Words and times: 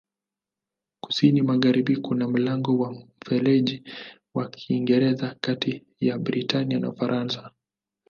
Kusini-magharibi 1.03 1.97
kuna 1.97 2.27
mlango 2.27 2.77
wa 2.79 2.91
Mfereji 2.91 3.83
wa 4.33 4.49
Kiingereza 4.49 5.35
kati 5.41 5.85
ya 5.99 6.17
Britania 6.19 6.79
na 6.79 6.89
Ufaransa. 6.89 7.51